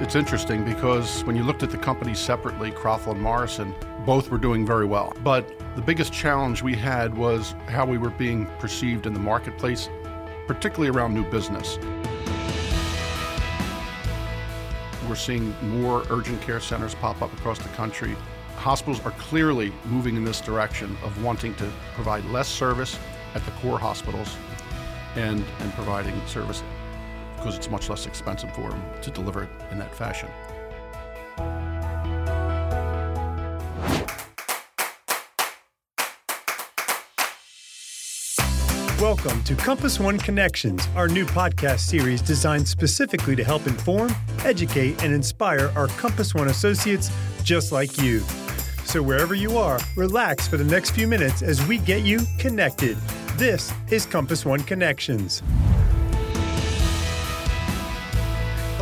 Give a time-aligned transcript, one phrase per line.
[0.00, 3.74] It's, interesting because when you looked at the companies separately, Crothall and Morrison,
[4.06, 5.12] both were doing very well.
[5.24, 9.88] But the biggest challenge we had was how we were being perceived in the marketplace,
[10.46, 11.78] particularly around new business.
[15.08, 18.16] We're seeing more urgent care centers pop up across the country.
[18.54, 22.98] Hospitals are clearly moving in this direction of wanting to provide less service
[23.34, 24.36] at the core hospitals
[25.16, 26.62] and, and providing service
[27.38, 30.28] because it's much less expensive for them to deliver it in that fashion.
[39.00, 44.10] Welcome to Compass One Connections, our new podcast series designed specifically to help inform,
[44.44, 47.08] educate, and inspire our Compass One associates
[47.44, 48.18] just like you.
[48.84, 52.96] So, wherever you are, relax for the next few minutes as we get you connected.
[53.36, 55.42] This is Compass One Connections.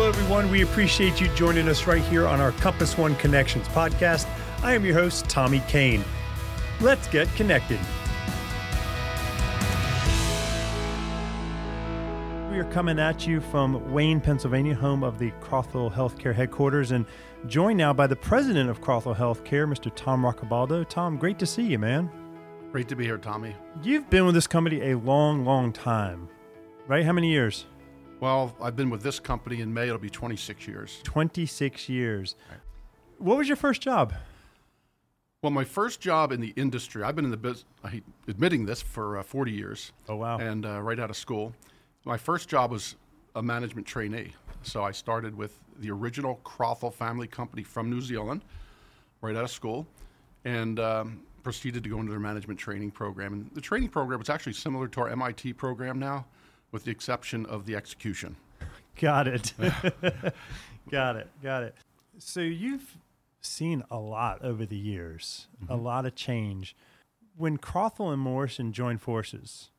[0.00, 0.50] Hello, everyone.
[0.50, 4.26] We appreciate you joining us right here on our Compass One Connections podcast.
[4.62, 6.02] I am your host, Tommy Kane.
[6.80, 7.78] Let's get connected.
[12.50, 17.04] We are coming at you from Wayne, Pennsylvania, home of the Crothall Healthcare headquarters, and
[17.46, 19.94] joined now by the president of Crothall Healthcare, Mr.
[19.94, 20.88] Tom Roccabaldo.
[20.88, 22.10] Tom, great to see you, man.
[22.72, 23.54] Great to be here, Tommy.
[23.82, 26.30] You've been with this company a long, long time,
[26.88, 27.04] right?
[27.04, 27.66] How many years?
[28.20, 31.00] Well, I've been with this company in May, it'll be 26 years.
[31.04, 32.36] 26 years.
[33.16, 34.12] What was your first job?
[35.42, 37.64] Well, my first job in the industry, I've been in the business,
[38.28, 39.92] admitting this, for uh, 40 years.
[40.06, 40.36] Oh, wow.
[40.36, 41.54] And uh, right out of school.
[42.04, 42.96] My first job was
[43.34, 44.34] a management trainee.
[44.62, 48.42] So I started with the original Crothall family company from New Zealand,
[49.22, 49.86] right out of school,
[50.44, 53.32] and um, proceeded to go into their management training program.
[53.32, 56.26] And the training program was actually similar to our MIT program now
[56.72, 58.36] with the exception of the execution.
[59.00, 59.52] Got it.
[60.90, 61.28] got it.
[61.42, 61.74] Got it.
[62.18, 62.96] So you've
[63.40, 65.72] seen a lot over the years, mm-hmm.
[65.72, 66.76] a lot of change.
[67.36, 69.70] When Crothall and Morrison joined forces,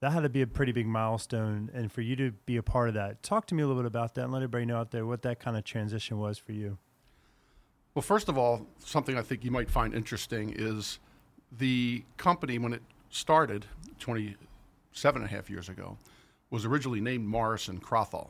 [0.00, 1.70] that had to be a pretty big milestone.
[1.72, 3.86] And for you to be a part of that, talk to me a little bit
[3.86, 6.52] about that and let everybody know out there what that kind of transition was for
[6.52, 6.78] you.
[7.94, 10.98] Well, first of all, something I think you might find interesting is
[11.58, 13.66] the company, when it started
[14.00, 15.96] 27 and a half years ago,
[16.50, 18.28] was originally named Morrison Crothall.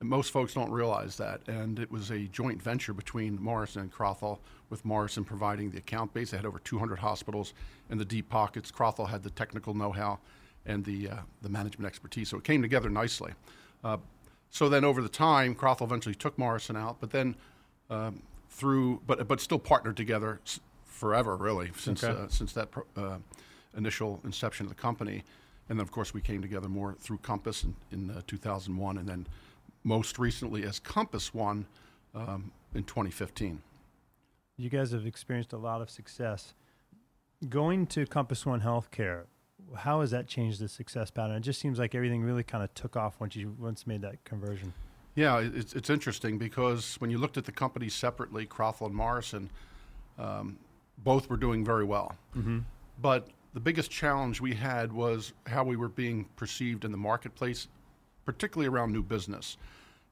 [0.00, 1.40] And most folks don't realize that.
[1.48, 4.38] And it was a joint venture between Morrison and Crothall,
[4.70, 6.30] with Morrison providing the account base.
[6.30, 7.54] They had over 200 hospitals
[7.90, 8.70] in the deep pockets.
[8.70, 10.20] Crothall had the technical know how
[10.66, 12.28] and the, uh, the management expertise.
[12.28, 13.32] So it came together nicely.
[13.82, 13.96] Uh,
[14.50, 17.34] so then over the time, Crothall eventually took Morrison out, but then
[17.90, 20.40] um, through, but, but still partnered together
[20.84, 22.20] forever, really, since, okay.
[22.20, 23.18] uh, since that pro- uh,
[23.76, 25.24] initial inception of the company.
[25.68, 29.08] And then, of course, we came together more through Compass in, in uh, 2001, and
[29.08, 29.26] then
[29.84, 31.66] most recently as Compass One
[32.14, 33.60] um, in 2015.
[34.56, 36.54] You guys have experienced a lot of success.
[37.48, 39.24] Going to Compass One Healthcare,
[39.76, 41.36] how has that changed the success pattern?
[41.36, 44.24] It just seems like everything really kind of took off once you once made that
[44.24, 44.72] conversion.
[45.14, 49.50] Yeah, it's, it's interesting because when you looked at the companies separately, Crothall and Morrison,
[50.18, 50.58] um,
[50.98, 52.14] both were doing very well.
[52.36, 52.60] Mm-hmm.
[53.00, 57.68] But the biggest challenge we had was how we were being perceived in the marketplace,
[58.24, 59.56] particularly around new business.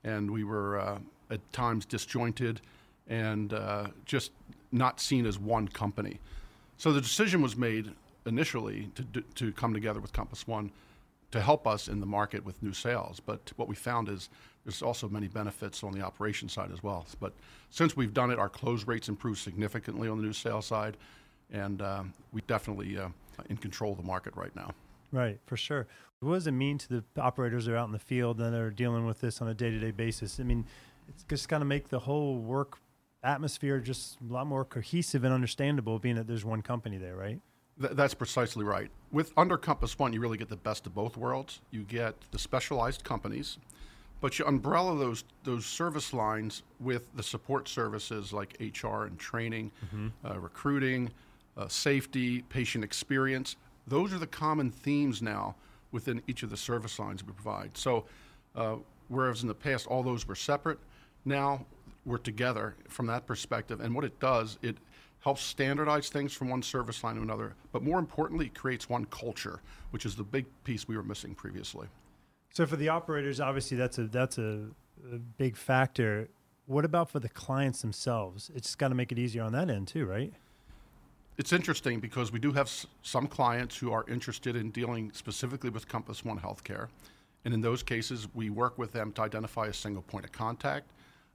[0.04, 0.98] And we were uh,
[1.30, 2.60] at times disjointed
[3.08, 4.32] and uh, just
[4.72, 6.18] not seen as one company.
[6.78, 7.92] So the decision was made
[8.26, 10.70] initially to, to come together with Compass One
[11.30, 13.20] to help us in the market with new sales.
[13.24, 14.28] But what we found is
[14.64, 17.06] there's also many benefits on the operation side as well.
[17.20, 17.32] But
[17.70, 20.96] since we've done it, our close rates improved significantly on the new sales side,
[21.50, 23.08] and um, we definitely uh,
[23.48, 24.72] in control of the market right now.
[25.12, 25.86] Right, for sure.
[26.20, 28.70] What does it mean to the operators that are out in the field and are
[28.70, 30.40] dealing with this on a day to day basis?
[30.40, 30.64] I mean,
[31.08, 32.78] it's just got to make the whole work
[33.22, 37.40] atmosphere just a lot more cohesive and understandable, being that there's one company there, right?
[37.80, 38.90] Th- that's precisely right.
[39.12, 41.60] With under Compass One, you really get the best of both worlds.
[41.70, 43.58] You get the specialized companies,
[44.20, 49.70] but you umbrella those those service lines with the support services like HR and training,
[49.84, 50.08] mm-hmm.
[50.24, 51.10] uh, recruiting,
[51.56, 53.56] uh, safety, patient experience.
[53.86, 55.54] Those are the common themes now
[55.92, 57.76] within each of the service lines we provide.
[57.76, 58.04] So,
[58.54, 58.76] uh,
[59.08, 60.78] whereas in the past all those were separate,
[61.24, 61.64] now
[62.04, 63.80] we're together from that perspective.
[63.80, 64.76] And what it does, it
[65.20, 69.04] helps standardize things from one service line to another, but more importantly, it creates one
[69.06, 69.60] culture,
[69.90, 71.88] which is the big piece we were missing previously.
[72.52, 74.66] So, for the operators, obviously that's a that's a,
[75.12, 76.28] a big factor.
[76.66, 78.50] What about for the clients themselves?
[78.54, 80.32] It's got to make it easier on that end too, right?
[81.38, 85.70] It's interesting because we do have s- some clients who are interested in dealing specifically
[85.70, 86.88] with Compass One Healthcare.
[87.44, 90.86] And in those cases, we work with them to identify a single point of contact.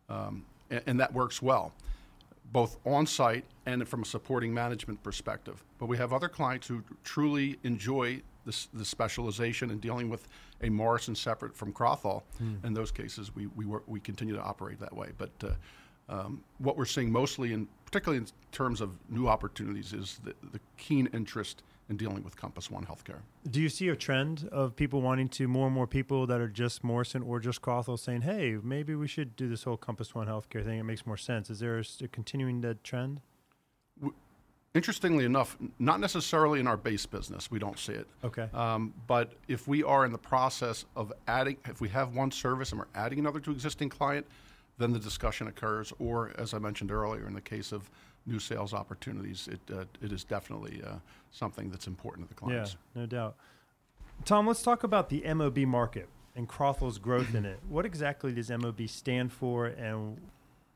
[0.10, 1.74] um, and, and that works well,
[2.52, 5.64] both on site and from a supporting management perspective.
[5.80, 10.28] But we have other clients who truly enjoy this, the specialization in dealing with
[10.62, 12.24] a Morrison separate from Crothall.
[12.66, 15.10] In those cases, we, we, work, we continue to operate that way.
[15.18, 15.50] But uh,
[16.12, 20.60] um, what we're seeing mostly, in, particularly in terms of new opportunities, is the, the
[20.78, 23.20] keen interest in dealing with Compass One Healthcare.
[23.50, 26.48] Do you see a trend of people wanting to more and more people that are
[26.48, 30.28] just Morrison or just Crothall saying, "Hey, maybe we should do this whole Compass One
[30.28, 30.80] healthcare thing.
[30.80, 33.22] It makes more sense." Is there a, continuing that trend?
[34.74, 38.08] Interestingly enough, not necessarily in our base business, we don't see it.
[38.24, 38.48] Okay.
[38.54, 42.72] Um, but if we are in the process of adding, if we have one service
[42.72, 44.26] and we're adding another to existing client,
[44.82, 45.94] then the discussion occurs.
[46.00, 47.90] Or, as I mentioned earlier, in the case of
[48.26, 50.96] new sales opportunities, it uh, it is definitely uh,
[51.32, 52.76] something that's important to the clients.
[52.96, 53.36] Yeah, no doubt.
[54.26, 57.60] Tom, let's talk about the MOB market and Crothall's growth in it.
[57.70, 60.18] What exactly does MOB stand for, and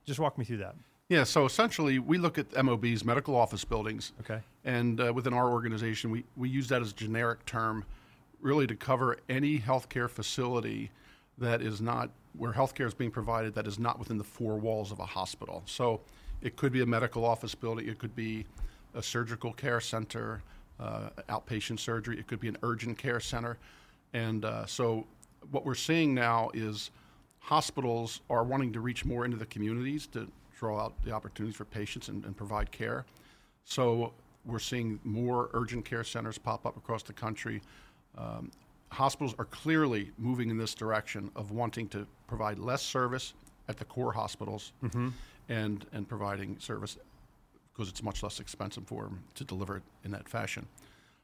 [0.05, 0.75] just walk me through that.
[1.09, 1.23] Yeah.
[1.23, 4.41] So essentially, we look at MOBs, medical office buildings, Okay.
[4.63, 7.85] And uh, within our organization, we, we use that as a generic term
[8.41, 10.91] really to cover any healthcare facility
[11.37, 14.91] that is not where healthcare is being provided that is not within the four walls
[14.91, 15.63] of a hospital.
[15.65, 16.01] So
[16.41, 18.45] it could be a medical office building, it could be
[18.93, 20.41] a surgical care center,
[20.79, 23.57] uh, outpatient surgery, it could be an urgent care center.
[24.13, 25.05] And uh, so
[25.51, 26.91] what we're seeing now is
[27.39, 30.27] hospitals are wanting to reach more into the communities to
[30.57, 33.05] draw out the opportunities for patients and, and provide care.
[33.65, 34.13] So
[34.45, 37.61] we're seeing more urgent care centers pop up across the country.
[38.17, 38.51] Um,
[38.89, 43.33] hospitals are clearly moving in this direction of wanting to provide less service
[43.67, 44.73] at the core hospitals
[45.49, 46.97] and, and providing service
[47.73, 50.65] because it's much less expensive for them to deliver it in that fashion.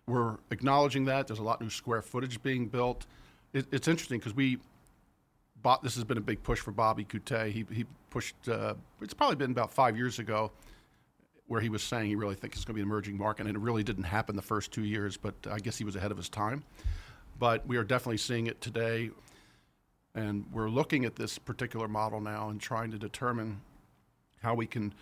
[0.08, 1.28] We're acknowledging that.
[1.28, 3.06] There's a lot new square footage being built.
[3.54, 4.57] It, it's interesting because we
[5.62, 7.52] Bob, this has been a big push for Bobby Kutteh.
[7.52, 10.52] He, he pushed, uh, it's probably been about five years ago,
[11.48, 13.56] where he was saying he really thinks it's going to be an emerging market, and
[13.56, 16.18] it really didn't happen the first two years, but I guess he was ahead of
[16.18, 16.64] his time.
[17.42, 19.10] But we are definitely seeing it today,
[20.14, 23.60] and we're looking at this particular model now and trying to determine
[24.44, 24.94] how we can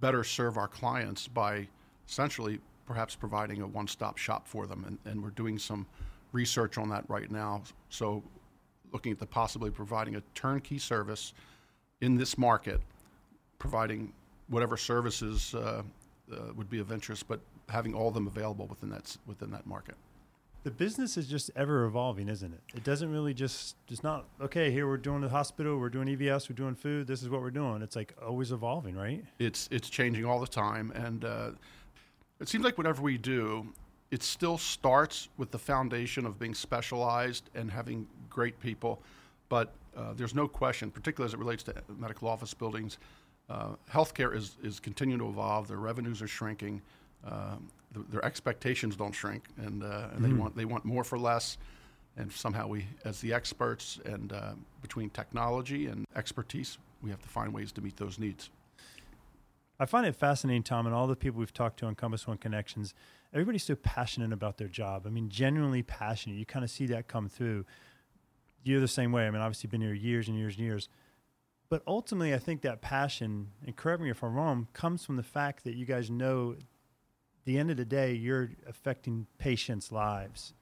[0.00, 1.66] better serve our clients by
[2.06, 5.86] essentially perhaps providing a one-stop shop for them, and, and we're doing some
[6.32, 7.62] research on that right now.
[7.88, 8.22] So
[8.92, 11.32] looking at the possibility of providing a turnkey service
[12.02, 12.82] in this market,
[13.58, 14.12] providing
[14.48, 15.80] whatever services uh,
[16.30, 17.40] uh, would be of interest, but
[17.70, 19.94] having all of them available within that within that market.
[20.66, 22.60] The business is just ever evolving, isn't it?
[22.74, 24.72] It doesn't really just just not okay.
[24.72, 27.06] Here we're doing the hospital, we're doing EVS, we're doing food.
[27.06, 27.82] This is what we're doing.
[27.82, 29.24] It's like always evolving, right?
[29.38, 31.50] It's it's changing all the time, and uh,
[32.40, 33.72] it seems like whatever we do,
[34.10, 39.00] it still starts with the foundation of being specialized and having great people.
[39.48, 42.98] But uh, there's no question, particularly as it relates to medical office buildings,
[43.48, 45.68] uh, healthcare is is continuing to evolve.
[45.68, 46.82] Their revenues are shrinking.
[47.26, 51.18] Um, th- their expectations don't shrink, and, uh, and they want they want more for
[51.18, 51.58] less.
[52.18, 57.28] And somehow we, as the experts, and uh, between technology and expertise, we have to
[57.28, 58.48] find ways to meet those needs.
[59.78, 62.38] I find it fascinating, Tom, and all the people we've talked to on Compass One
[62.38, 62.94] Connections.
[63.34, 65.02] Everybody's so passionate about their job.
[65.06, 66.36] I mean, genuinely passionate.
[66.36, 67.66] You kind of see that come through.
[68.64, 69.26] You're the same way.
[69.26, 70.88] I mean, obviously, been here years and years and years.
[71.68, 75.22] But ultimately, I think that passion, and correct me if I'm wrong, comes from the
[75.22, 76.56] fact that you guys know,
[77.46, 80.52] the end of the day, you're affecting patients' lives.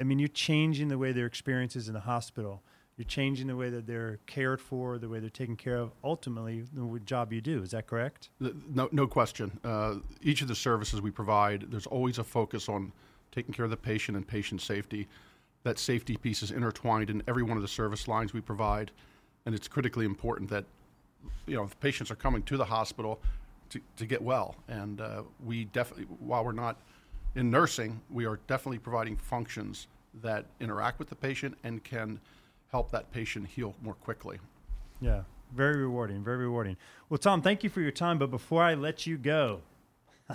[0.00, 2.62] I mean, you're changing the way their experiences in the hospital.
[2.96, 5.92] You're changing the way that they're cared for, the way they're taken care of.
[6.02, 7.62] Ultimately, the job you do.
[7.62, 8.30] Is that correct?
[8.40, 9.60] No, no question.
[9.62, 12.92] Uh, each of the services we provide, there's always a focus on
[13.30, 15.08] taking care of the patient and patient safety.
[15.62, 18.90] That safety piece is intertwined in every one of the service lines we provide,
[19.46, 20.64] and it's critically important that
[21.46, 23.20] you know if patients are coming to the hospital
[23.72, 24.56] to, to get well.
[24.68, 26.80] And uh, we definitely, while we're not
[27.34, 29.88] in nursing, we are definitely providing functions
[30.22, 32.20] that interact with the patient and can
[32.70, 34.38] help that patient heal more quickly.
[35.00, 35.22] Yeah,
[35.54, 36.76] very rewarding, very rewarding.
[37.08, 38.18] Well, Tom, thank you for your time.
[38.18, 39.60] But before I let you go,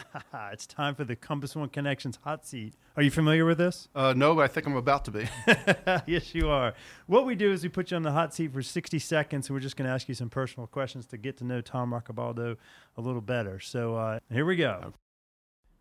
[0.52, 2.74] it's time for the Compass One Connections hot seat.
[2.96, 3.88] Are you familiar with this?
[3.96, 5.28] Uh, no, but I think I'm about to be.
[6.08, 6.74] yes, you are.
[7.06, 9.56] What we do is we put you on the hot seat for 60 seconds, and
[9.56, 12.58] we're just going to ask you some personal questions to get to know Tom Roccabaldo
[12.98, 13.60] a little better.
[13.60, 14.94] So uh, here we go.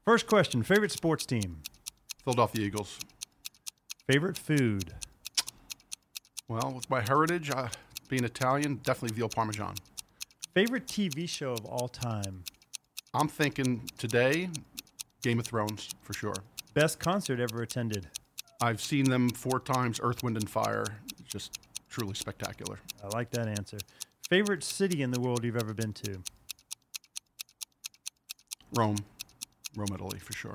[0.05, 1.63] First question Favorite sports team?
[2.23, 2.99] Philadelphia Eagles.
[4.07, 4.95] Favorite food?
[6.49, 7.69] Well, with my heritage, uh,
[8.09, 9.75] being Italian, definitely veal parmesan.
[10.55, 12.45] Favorite TV show of all time?
[13.15, 14.51] I'm thinking today,
[15.23, 16.35] Game of Thrones for sure.
[16.75, 18.09] Best concert ever attended?
[18.61, 20.85] I've seen them four times, Earth, Wind, and Fire.
[21.27, 21.59] Just
[21.89, 22.79] truly spectacular.
[23.03, 23.79] I like that answer.
[24.29, 26.19] Favorite city in the world you've ever been to?
[28.77, 28.97] Rome,
[29.77, 30.55] Rome, Italy, for sure.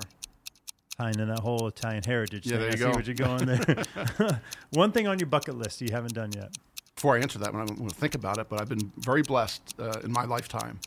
[0.98, 2.60] Tying in that whole Italian heritage Yeah, thing.
[2.60, 2.90] there you I see go.
[2.90, 4.40] what you're going there.
[4.70, 6.54] One thing on your bucket list you haven't done yet.
[6.94, 9.22] Before I answer that, when I'm going to think about it, but I've been very
[9.22, 10.78] blessed uh, in my lifetime.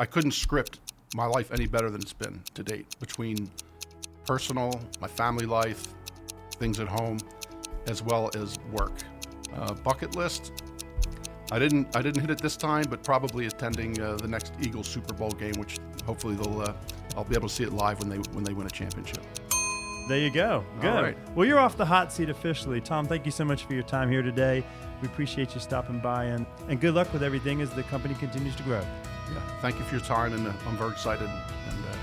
[0.00, 0.80] I couldn't script
[1.14, 3.50] my life any better than it's been to date between
[4.24, 5.88] personal, my family life,
[6.52, 7.18] things at home,
[7.86, 8.94] as well as work.
[9.54, 10.52] Uh, bucket list.
[11.52, 11.94] I didn't.
[11.94, 15.32] I didn't hit it this time, but probably attending uh, the next Eagles Super Bowl
[15.32, 16.60] game, which hopefully they'll.
[16.62, 16.72] Uh,
[17.16, 19.22] I'll be able to see it live when they when they win a championship.
[20.10, 20.64] There you go.
[20.80, 20.88] Good.
[20.88, 21.36] right.
[21.36, 22.80] Well, you're off the hot seat officially.
[22.80, 24.64] Tom, thank you so much for your time here today.
[25.00, 28.56] We appreciate you stopping by and, and good luck with everything as the company continues
[28.56, 28.80] to grow.
[28.80, 29.40] Yeah.
[29.60, 31.28] Thank you for your time, and uh, I'm very excited.
[31.28, 31.96] And uh,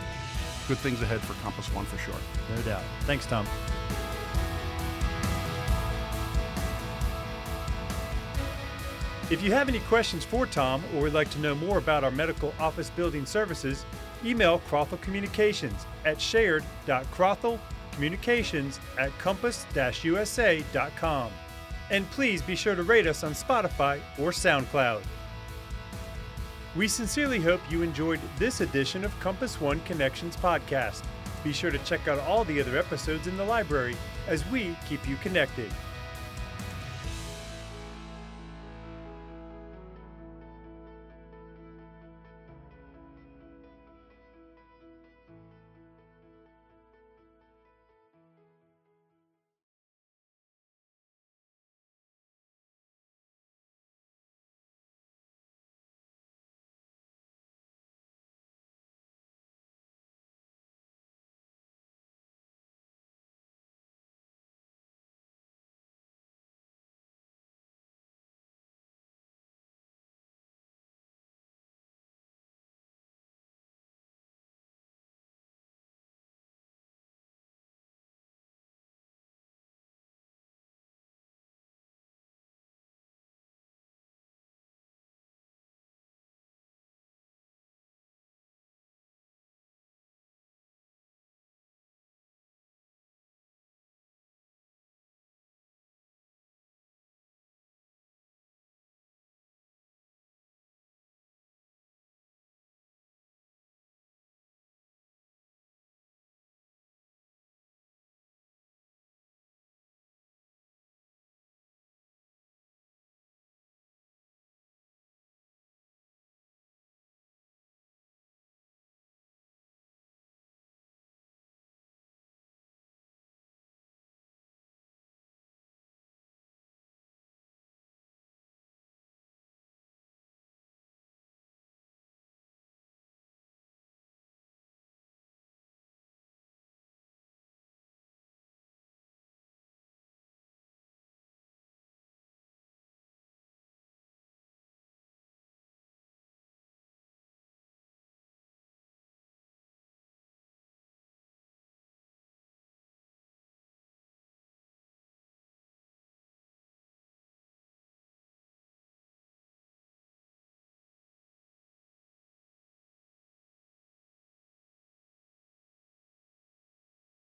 [0.70, 2.16] good things ahead for Compass One for sure.
[2.56, 2.82] No doubt.
[3.02, 3.46] Thanks, Tom.
[9.30, 12.12] If you have any questions for Tom or would like to know more about our
[12.12, 13.86] medical office building services,
[14.24, 16.22] email Crothall Communications at
[17.98, 21.32] shared.crothallcommunications at compass-usa.com.
[21.90, 25.02] And please be sure to rate us on Spotify or SoundCloud.
[26.76, 31.04] We sincerely hope you enjoyed this edition of Compass One Connections podcast.
[31.44, 33.96] Be sure to check out all the other episodes in the library
[34.28, 35.72] as we keep you connected.